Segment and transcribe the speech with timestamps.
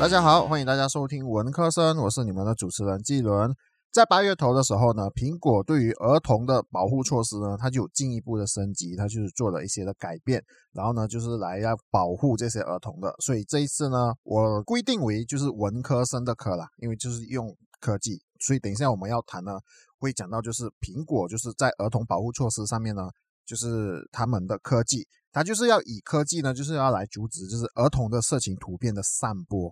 [0.00, 3.54] 大家好，欢迎大家收听文科生，我是你们的主持人季伦。
[3.92, 10.42] 在八月头的时候呢，苹果对于儿童的保护措施呢，它就进一步的升级，它就是做了一些的改变，
[10.72, 13.14] 然后呢，就是来要保护这些儿童的。
[13.18, 19.58] 所以这一次呢，我规定为就是文科生的科啦，因为就是用科技，所以等一下我们要谈呢，
[19.98, 23.02] 会讲到就是苹果就是在儿童保护措施上面呢，
[23.44, 29.70] 就是他们的科技，它就是要以科技呢，就是要来阻止就是儿童的色情图片的散播。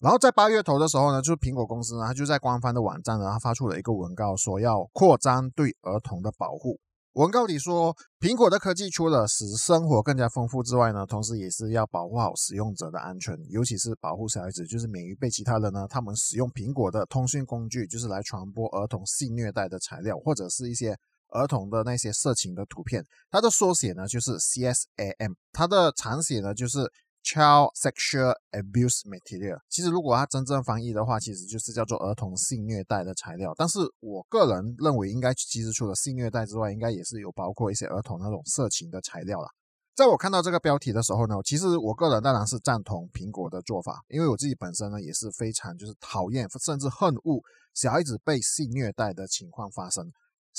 [0.00, 6.80] 然后在八月头的时候呢，就是苹果公司呢，它就在官方的网站呢，它发出了一个文告，说要扩张对儿童的保护。
[7.14, 20.96] 文告里说，苹果的科技除了使生活更加丰富之外呢，同时也是要保护好使用者的安全，尤其是保护小孩子，就是免于被其他人呢，他们使用苹果的通讯工具，就是来传播儿童性虐待的材料，或者是一些
[21.28, 23.04] 儿童的那些色情的图片。
[23.30, 26.90] 它的缩写呢就是 CSAM，它的长写呢就是。
[27.22, 33.54] Child sexual abuse material，其实如果它真正翻译的话，其实就是叫做儿童性虐待的材料。
[33.56, 39.48] 但是我个人认为，应该其实除了性虐待之外，应该也是有包括一些儿童那种色情的材料了。
[39.94, 47.40] 在我看到这个标题的时候呢，其实我个人当然是赞同苹果的做法，因为我自己本身呢也是非常就是讨厌甚至恨恶
[47.74, 50.10] 小孩子被性虐待的情况发生。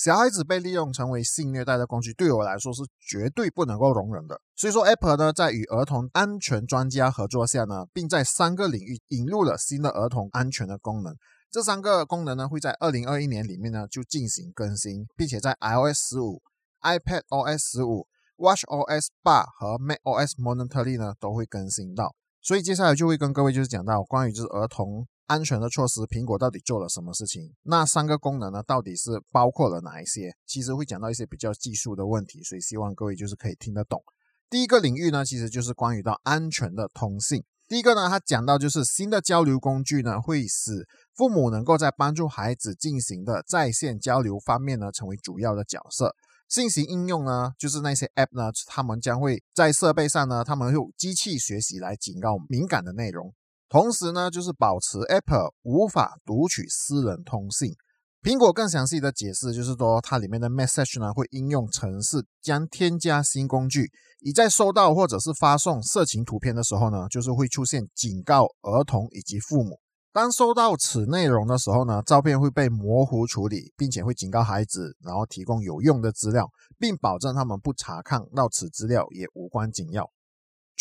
[0.02, 4.41] 小孩子被利用成为性虐待的工具，对我来说是绝对不能够容忍的。
[4.55, 11.16] 所以说，Apple 呢在与儿童安全专家合作下呢，并在三个领域引入了新的儿童安全的功能。
[11.52, 16.41] 这三个功能呢会在二零二一年里面呢就进行更新，并且在 iOS 十五、
[16.81, 18.07] iPad OS 十五、
[18.38, 22.16] Watch OS 八和 Mac OS Monterey 呢都会更新到。
[22.41, 25.05] 所以接下来就会跟各位就是讲到关于就是儿童。
[25.31, 27.53] 安全的措施，苹果到底做了什么事情？
[27.63, 30.35] 那三个功能呢，到底是包括了哪一些？
[30.45, 34.03] 其实会讲到一些比较技术的问题，所以希望各位就是可以听得懂。
[34.49, 37.45] 第一个领域呢，其实就是关于到安全的通信。
[37.69, 40.85] 第一个呢，它讲到就是新的交流工具呢，会使
[41.16, 46.13] 父母能够在帮助孩子进行的在线交流方面呢，成为主要的角色。
[46.50, 53.33] 信息应用呢，就是那些 App 呢，他们将会在设备上呢，他们用机器学习来警告敏感的内容。
[53.71, 57.73] 同时呢，就是保持 Apple 无法读取私人通信。
[58.21, 63.89] 苹果更详细的解释就是说，它里面的 Message 呢会应用程式将添加新工具，
[64.19, 69.79] 以在收到或者是发送色情图片的时候呢，就是会出现警告儿童以及父母。
[70.11, 80.11] 当收到此内容的时候呢，照片会被模糊处理，并且会警告孩子，然后提供有用的资料，并保证他们不查看到此资料也无关紧要。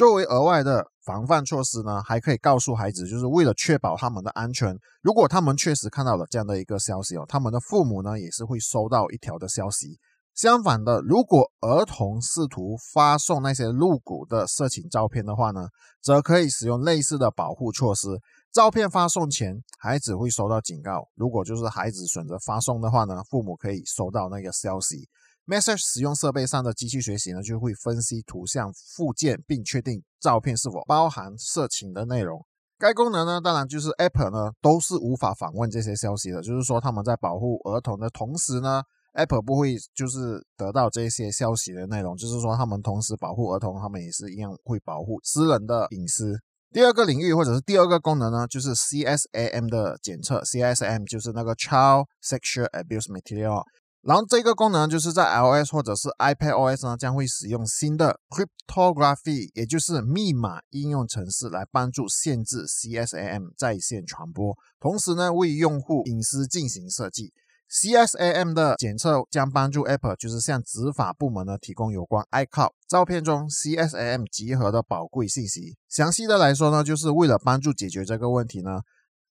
[0.00, 4.74] 作为额外的防范措施呢，还可以告诉孩子，就是为了确保他们的安全。
[5.02, 9.98] 如果他们确实看到了这样的一个消息哦，他们的父母呢也是会收到一条的消息。
[10.34, 15.68] 相反的，如果儿童试图发送那些露骨的色情照片的话呢，
[16.02, 18.08] 则可以使用类似的保护措施。
[18.50, 21.06] 照片发送前，孩子会收到警告。
[21.14, 25.06] 如果就是孩子选择发送的话呢，父母可以收到那个消息。
[25.50, 32.46] Message 使用设备上的机器学习呢，就会分析图像附件，并确定照片是否包含色情的内容。
[32.78, 36.40] 该功能呢，当然就是 Apple 呢都是无法访问这些消息的。
[36.40, 38.80] 就是说，他们在保护儿童的同时呢
[39.14, 42.16] ，Apple 不会就是得到这些消息的内容。
[42.16, 46.38] 就是说，他们同时保护儿童，他们也是一样会保护私人的隐私。
[46.72, 50.40] 第二个领域或者是第二个功能呢，就是 CSAM 的检测。
[50.42, 53.64] CSAM 就是那个 Child Sexual Abuse Material。
[54.02, 67.32] 然后这个功能就是在 iOS 或者是 iPadOS 呢，将会使用新的 cryptography，也就是密码应用程式来帮助限制 CSAM 在线传播，同时呢为用户隐私进行设计。
[67.70, 75.76] CSAM 的检测将帮助 Apple 就是向执法部门呢提供有关 iCloud 照片中 CSAM 集合的宝贵信息。
[75.88, 78.80] 详细的来说呢，就是为了帮助解决这个问题呢。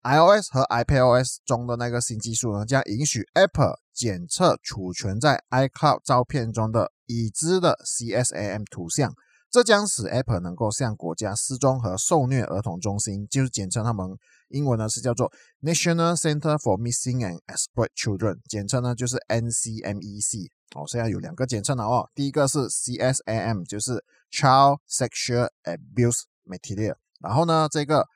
[0.02, 9.12] iOS 和 iPadOS 中的那个新技术呢，将允许 Apple 检测储存在 iCloud 照片中的已知的 CSAM 图像，
[9.50, 14.06] 这将使 Apple 能够向国家失踪和受虐儿童中心，就是简称他们
[14.48, 20.50] 英文呢是叫做 National Center for Missing and Exploited Children，简称呢就是 NCMEC。
[20.76, 28.06] 哦，现在有两个简称了哦，第一个是 CSAM，就是 Child Sexual Abuse Material，然后呢这个。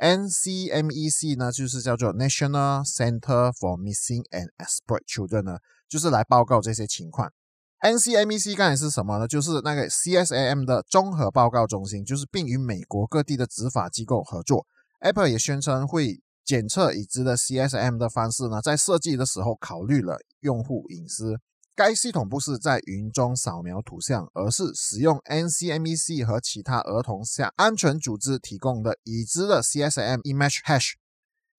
[0.00, 5.58] NCMEC 呢，就是叫做 National Center for Missing and Exploited Children 呢，
[5.88, 7.32] 就是来报告这些情况。
[7.80, 9.28] NCMEC 刚才是什么呢？
[9.28, 14.66] 就是那个 CSAM 的综合报告中心，就是并与美国各地的执法机构合作。
[15.00, 21.38] Apple 也宣称会检测已知的 CSAM 的方式呢，在设计的时候考虑了用户隐私。
[21.78, 30.94] 该系统不是在云中扫描图像，而是使用 NCMEC 和其他儿童向安全组织提供的已知的 CSM image hash。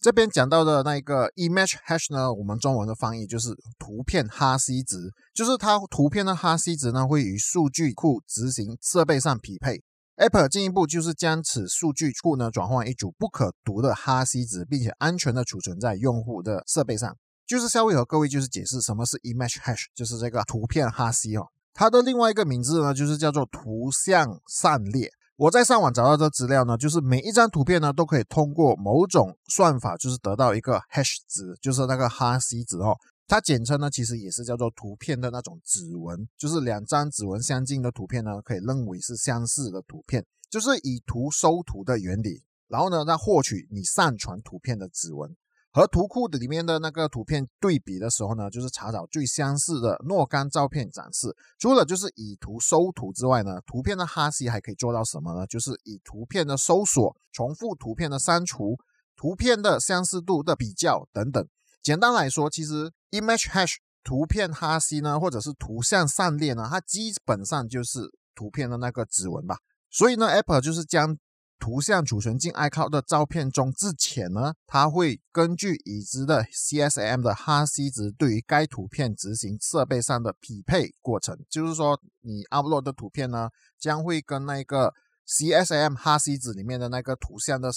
[0.02, 4.98] 这边讲到的那个 image hash 呢，我们中文的翻译就是图片哈希值，
[5.34, 9.82] 就是它图片的哈希值呢会与数据库执行设备上匹配。
[10.18, 17.16] Apple 进一步就是将此数据库呢转换一组不可读的哈希值，并且安全的储存在用户的设备上。
[17.50, 21.48] 就是下位和各位就是解释什么是 image hash，就是这个图片哈希哦。
[21.74, 25.10] 它的另外一个名字呢，就是叫做图像散列。
[25.36, 32.96] 我在上网找到的资料呢，就是每一张图片呢都可以通过某种算法，就是得到一个 hash 值，就是那个哈希值哦。
[33.28, 45.36] 它简称呢其实也是叫做图片的那种指纹，就是两张指纹相近的图片呢，可以认为是相似的图片，就是以图搜图的原理，然后呢再获取你上传图片的指纹。
[45.72, 51.36] 和图库的里面的那个图片对比的时候呢，就是查找最相似的若干照片展示。
[51.60, 55.46] 除了就是以图搜图之外呢，图片的哈希还可以做到什么呢？
[55.46, 58.78] 就是以图片的搜索、重复图片的删除、
[59.16, 61.48] 图片的相似度的比较等等。
[61.84, 69.58] 简单来说，其实 image hash 图片哈希呢，或者是图像散列呢，它基本上就是图片的那个指纹吧。
[69.92, 71.18] 所以呢，Apple 就是将
[71.60, 81.38] 图像储存进 iCloud 的照片中之前呢，它会根据已知的 CSM 的哈希值对于该图片执行设备上的匹配过程。
[81.50, 84.94] 就是说，你 upload 的图片呢，将会跟那个
[85.28, 87.70] CSM 哈希值里面的那个图像的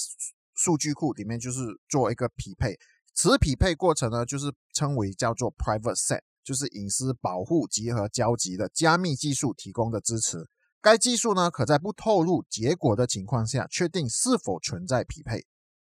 [0.55, 1.58] 数据库里面就是
[1.88, 2.79] 做一个匹配。
[3.14, 10.46] 此匹配过程呢，就是称为叫做 Private Set，就是隐私保护集合交集的加密技术提供的支持。
[10.82, 15.46] 该技术呢，可在不透露结果的情况下，确定是否存在匹配。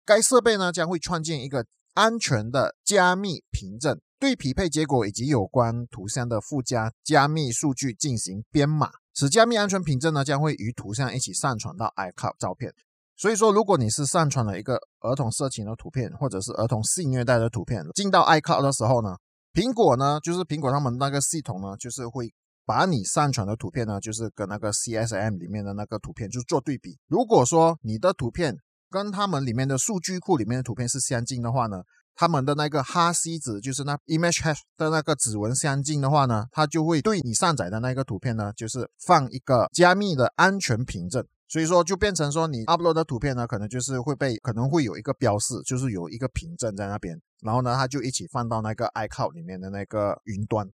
[0.05, 1.65] 该设备呢，将会创建一个
[1.95, 8.91] 安全的加密凭证，对匹配结果以及有关图像的附加加密数据进行编码。
[9.15, 12.75] 此加密安全凭证呢，将会与图像一起上传到 iCloud 照片。
[13.17, 19.15] 所以说，如果你是上传了一个儿童色情的图片，或者是儿童性虐待的图片，进到 iCloud 的时候呢，
[19.53, 22.33] 苹果呢，就是苹果他们那个系统呢，就是会。
[22.65, 26.99] 把你上传的图片呢，就是跟那个 CSM 里面的那个图片就做对比。
[27.09, 28.57] 如果说你的图片
[28.89, 31.83] 跟他们里面的数据库里面的图片是相近的话呢，
[32.15, 41.25] 他们的那个哈希值，就是那 image hash 的那个指纹相近的话呢，它就会对你上载的那个图片呢，就是放一个加密的安全凭证。
[41.49, 50.69] 所以说就变成说你 upload 的图片呢，可能就是会被可能会有一个标示，就是有一个凭证在那边，然后呢，它就一起放到那个 iCloud 里面的那个云端。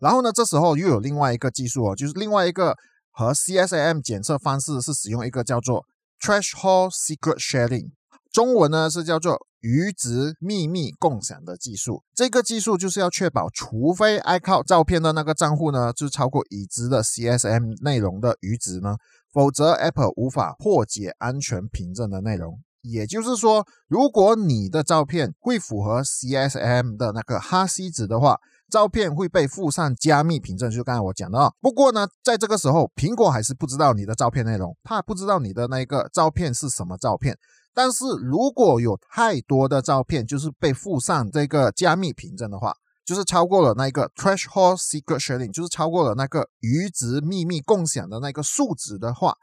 [0.00, 2.74] 然后呢，这时候又有另外一个技术哦，就是另外一个
[3.12, 5.84] 和 CSM 检测方式是使用一个叫做
[6.20, 7.90] Threshold Secret Sharing，
[8.32, 12.02] 中文呢是叫做余值秘密共享的技术。
[12.14, 18.96] 这个技术就是要确保，除非 iCloud 照片的那个账户呢，就是超过已知的 CSM 内容的余值呢，
[19.30, 22.58] 否则 Apple 无法破解安全凭证的内容。
[22.82, 28.38] 也就是说，如果你的照片会符合 CSM 的那个哈希值的话，
[28.70, 31.52] 照片会被附上加密凭证，就刚才我讲的啊。
[31.60, 37.36] 不过呢，在这个时候，苹果还是不知道你的照片内容，它不知道你的那个照片是什么照片。
[37.74, 42.74] 但是如果有太多的照片就是被附上这个加密凭证的话，
[43.04, 49.34] 就是超过了那个 threshold secret sharing，就是超过了那个余值秘密共享的那个数值的话，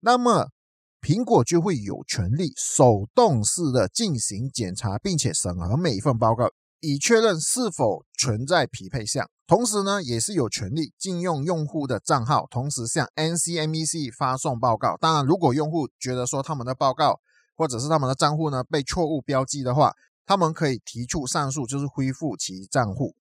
[0.00, 0.48] 那么
[1.00, 6.48] 苹果就会有权利手动式的进行检查，并且审核每一份报告。
[6.80, 14.96] 以确认是否存在匹配项，同时呢，也是有权利禁用用户的账号，同时向 NCMEC 发送报告。
[15.00, 17.20] 当然，如果用户觉得说他们的报告
[17.56, 19.92] 或者是他们的账户呢被错误标记的话，
[20.24, 23.16] 他们可以提出上诉，就是恢复其账户。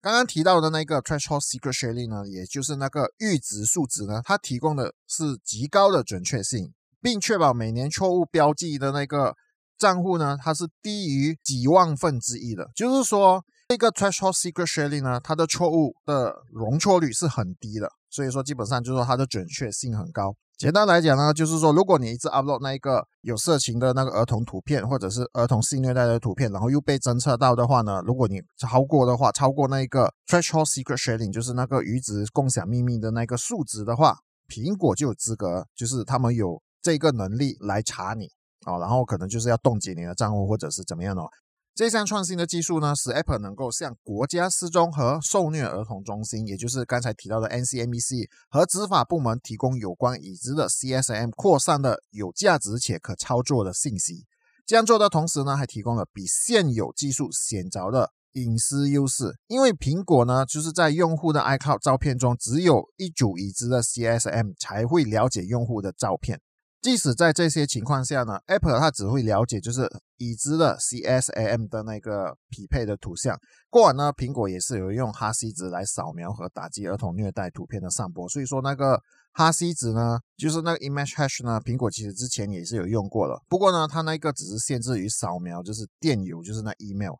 [0.00, 9.36] 刚刚提到的那个 Threshold Secret Sharing 呢，也就是那个阈值数值呢，它提供的是极高的准确性，并确保每年错误标记的那个。
[9.80, 20.36] 账户呢，它是低于几万分之一的，就是说这个 threshold secret sharing 呢，它的错误的容错率是很低的，所以说基本上就是说它的准确性很高。
[20.58, 38.28] 简单来讲呢，就是说如果你一直 upload 那一个有色情的那个儿童图片，或者是儿童性虐待的图片，然后又被侦测到的话呢，如果你超过的话，超过那一个 threshold secret sharing，就是那个阈值共享秘密的那个数值的话，苹果就有资格，就是他们有这个能力来查你。
[38.66, 41.28] 哦，然后可能就是要冻结你的账户，或者是怎么样哦。
[41.74, 54.26] 这项创新的技术呢，使 Apple 能够向国家失踪和受虐儿童中心，也就是刚才提到的 NCMEC 和执法部门提供有关已知的 CSM 扩散的有价值且可操作的信息。
[54.66, 66.40] 这样做的同时呢，还提供了比现有技术显着的隐私优势，因为苹果呢，就是在用户的 iCloud 照片中，只有一组已知的 CSM 才会了解用户的照片。
[66.80, 73.38] 即使在这些情况下呢，Apple 它只会了解就是已知的 CSAM 的那个匹配的图像。
[73.68, 78.26] 过往呢，苹果也是有用哈希值来扫描和打击儿童虐待图片的散播。
[78.30, 78.98] 所以说那个
[79.32, 83.42] 哈希值呢，就是那个 image hash 呢，苹果其实之前也是有用过了。
[83.46, 87.16] 不过呢，它那个只是限制于扫描，就是电邮，就是那 email。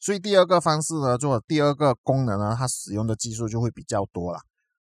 [0.00, 4.40] 所以第二个方式呢，做第二个功能呢，它使用的技术就会比较多了。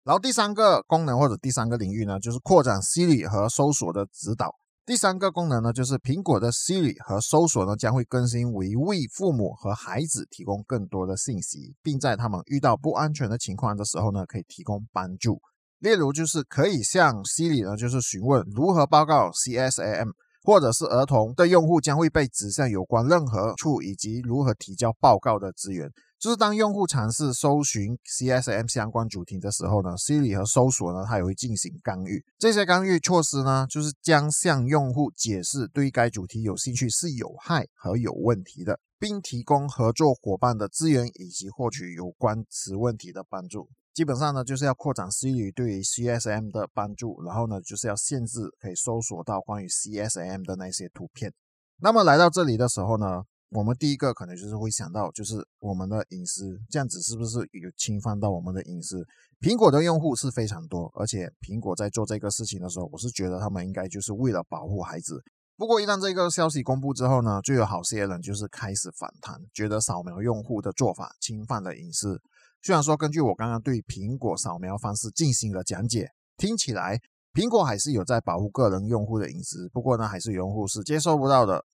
[0.08, 4.54] 然后第三个功能或者第三个领域呢，就是扩展 Siri 和搜索的指导。
[4.86, 15.42] 第三个功能呢，就是苹果的 Siri 和搜索呢将会更新，为为父母和孩子提供更多的信息，并在他们遇到不安全的情况的时候呢，可以提供帮助。
[15.78, 20.12] 例如就是可以向 Siri 呢，就是询问如何报告 CSAM，
[20.42, 25.90] 或者是儿童的用户将会被指向有关任何处以及如何提交报告的资源。
[26.18, 32.24] 就是当用户尝试搜寻 CSM 相关主题的时候呢，Siri 和搜索呢，它也会进行干预。
[32.36, 43.68] 这些干预措施呢，就是将向用户解释对该主题有兴趣是有害和有问题的，并提供合作伙伴的资源以及获取有关此问题的帮助。
[43.94, 51.32] 基本上呢，就是要扩展 Siri 对于 CSM 的帮助，然后呢，就是要限制可以搜索到关于 CSM 的那些图片。
[51.80, 53.22] 那么来到这里的时候呢？
[53.50, 59.06] 我们第一个可能就是会想到，就是我们的隐私这样子是不是有侵犯到我们的隐私？
[59.40, 65.22] 苹果的用户是非常多，而且苹果在做这个事情的时候，我是觉得他们应该就是为了保护孩子。
[65.56, 72.20] 不过一旦这个消息公布之后呢，就有好些人就是开始反弹，觉得扫描用户的做法侵犯了隐私。
[72.60, 77.00] 虽然说根据我刚刚对苹果扫描方式进行了讲解，听起来
[77.32, 81.64] 苹果还是有在保护个人用户的隐私，不过呢，还是用户是接受不到的。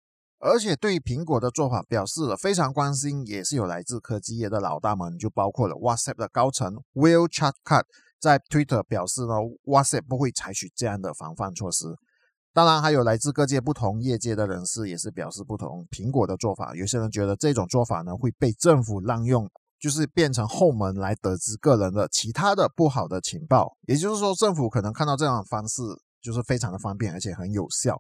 [0.44, 7.84] 而且对苹果的做法表示了非常关心，也是有来自科技业的老大们，就包括了 WhatsApp 的高层 Will Chatcut
[8.20, 9.32] 在 Twitter 表示呢
[9.64, 11.86] ，WhatsApp 不会采取这样的防范措施。
[12.52, 16.74] 当然，还有来自各界不同业界的人士也是表示不同苹果的做法。
[16.76, 19.48] 有些人觉得这种做法呢会被政府滥用，
[19.80, 23.74] 就是变成后门来得知个人的其他的不好的情报。
[23.86, 25.80] 也就是说，政府可能看到这样的方式
[26.20, 27.98] 就是非常的方便，而且很有效。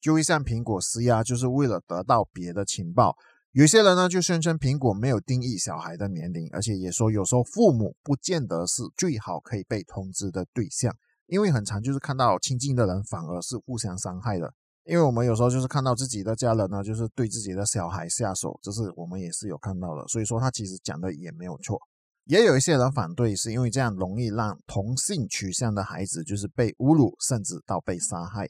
[0.00, 3.16] 就会向苹果施压，就是为了得到别的情报。
[3.52, 10.94] 有些人呢就宣称苹果没有定义小孩的年龄，而且也说有时候父母不见得是最好可以被通知的对象，
[11.26, 14.52] 因为很常就是看到亲近的人反而是互相伤害的。
[14.84, 20.06] 因为我们有时候就是看到自己的家人呢，就是对自己的小孩下手，这是我们也是有看到的。
[20.08, 21.78] 所以说他其实讲的也没有错。
[22.24, 28.48] 也有一些人反对，是因为这样容易让同性取向的孩子就是被侮辱，甚至到被杀害。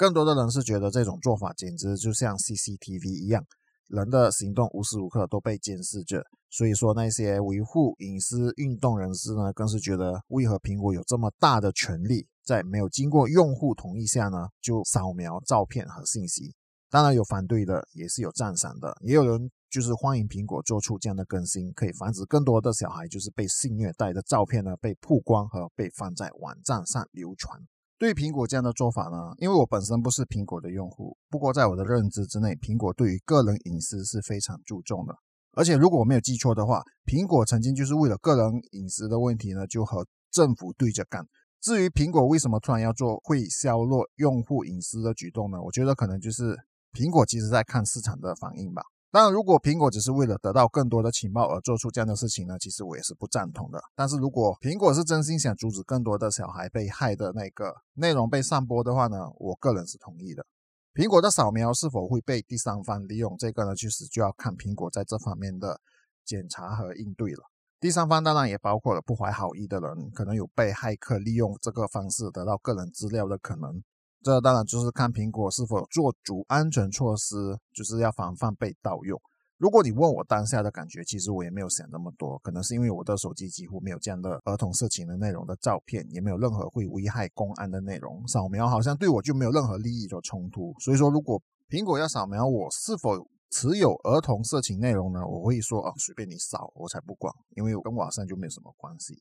[0.00, 3.44] 更多的人是觉得这种做法简直就像 CCTV 一样，
[3.86, 6.24] 人的行动无时无刻都被监视着。
[6.48, 16.54] 所以说，那些维护隐私运动人士呢，更是觉得为何苹果有这么大的权利，在没有经过用户同意下呢，就扫描照片和信息？
[16.88, 27.60] 当然有反对的，也是有赞赏的，也有人就是欢迎苹果做出这样的更新，可以防止更多的小孩就是被性虐待的照片呢被曝光和被放在网站上流传。
[28.00, 35.14] 对苹果这样的做法呢，因为我本身不是苹果的用户，不过在我的认知之内，苹果对于个人隐私是非常注重的。
[35.52, 41.26] 而且如果我没有记错的话，苹果曾经就是为了个人隐私的问题呢，就和政府对着干。
[41.60, 45.60] 至于苹果为什么突然要做会削弱用户隐私的举动呢？
[45.60, 46.56] 我觉得可能就是
[46.94, 48.80] 苹果其实在看市场的反应吧。
[49.12, 53.80] 当然，如果苹果只是为了得到更多的情报而做出这样的事情呢，其实我也是不赞同的。
[53.96, 60.46] 但是如果苹果是真心想阻止更多的小孩被害的那个内容被散播的话呢，我个人是同意的。
[60.94, 65.80] 苹果的扫描是否会被第三方利用，这个呢，其实就要看苹果在这方面的
[66.24, 67.42] 检查和应对了。
[67.80, 73.82] 第三方当然也包括了不怀好意的人，可能有被骇客利用这个方式得到个人资料的可能。
[74.22, 77.34] 这当然就是看苹果是否做足安全措施，
[77.72, 79.20] 就是要防范被盗用。
[79.56, 88.26] 如果你问我当下的感觉，其实我也没有想那么多，可能是因为我的手机几乎没有这样的儿童色情的内容的照片，也没有任何会危害公安的内容。
[88.26, 90.74] 扫描好像对我就没有任何利益的冲突。
[90.80, 95.26] 所以说，如果苹果要扫描我是否持有儿童色情内容呢？
[95.26, 99.20] 我会说啊，随便你扫，我才不管，因为我跟网上就没有什么关系。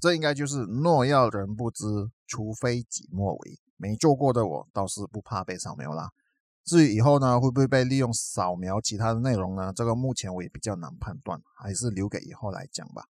[0.00, 1.84] 这应该就是若要人不知，
[2.26, 3.58] 除非己莫为。
[3.78, 6.10] 没做过的我倒是不怕被扫描啦。
[6.64, 9.72] 至于以后呢，会不会被利用扫描其他的内容呢？
[9.72, 13.04] 这个目前我也比较难判断，还是留给以后来讲吧。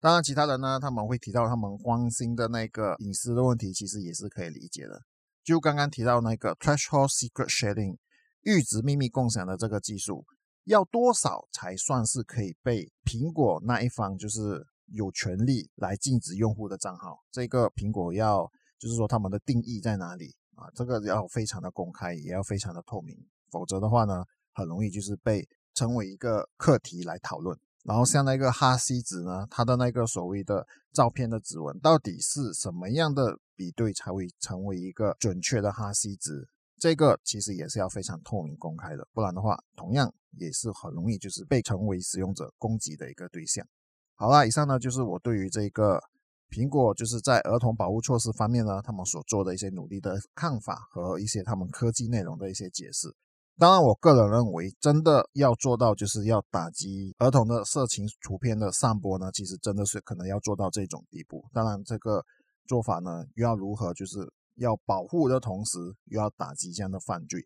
[0.00, 5.02] 当然，其他人呢，他们会提到他们关心的那个隐私的问题，其实也是可以理解的。
[5.42, 7.98] 就刚刚提到那个 threshold secret sharing
[8.42, 10.24] 阈值秘密共享的这个技术，
[10.64, 17.18] 要多少才算是可以被苹果那一方就是有权利来禁止用户的账号？
[17.30, 20.70] 这个苹果要就是说他们的定义在哪里啊？
[20.74, 23.16] 这个要非常的公开，也要非常的透明，
[23.50, 27.58] 否则的话呢，很容易就是被成为一个课题来讨论。
[27.82, 36.48] 然后像那个哈希子呢，他的那个所谓的照片的指纹，到底是什么样的比对才会成为一个准确的哈希值？
[36.78, 43.66] 这个其实也是要非常透明公开的，不然的话，同样也是很容易就是被成为使用者攻击的一个对象。
[44.16, 46.00] 好啦，以上呢就是我对于这个
[46.50, 53.08] 苹果就是在儿童保护措施方面呢，他们所做的一些努力的看法和一些他们科技内容的一些解释。
[53.56, 61.44] 当然，我个人认为，真的要做到就是要打击儿童的色情图片的散播呢，其实真的是可能要做到这种地步。
[61.52, 62.24] 当然，这个
[62.66, 64.18] 做法呢，又要如何就是
[64.56, 67.44] 要保护的同时，又要打击这样的犯罪，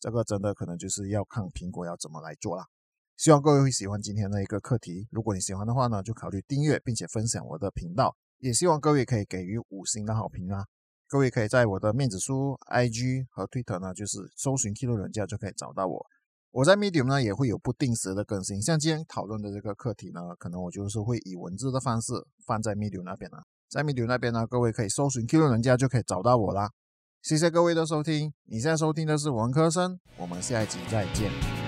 [0.00, 2.64] 这个真的可能就是要看苹果要怎么来做啦。
[3.16, 5.06] 希望各位会喜欢今天的一个课题。
[5.10, 8.16] 如果你喜欢的话呢，就考虑订阅并且分享我的频道。
[8.38, 10.64] 也希望各位可以给予五星的好评啊。
[11.06, 16.06] 各位可以在我的面子书、IG 和 Twitter 呢，就是搜寻 Kilo 人家就可以找到我。
[16.50, 22.12] 我在 Medium 呢也会有不定时的更新，像今天讨论的这个课题呢，可能我就是会以文字的方式
[22.44, 23.44] 放在 Medium 那边了。
[23.68, 26.70] 在 Medium 那边呢，各位可以搜寻 Kilo 人家就可以找到我啦。
[27.22, 31.63] 谢谢各位的收听，你现在收听的是文科生，我们下一集再见。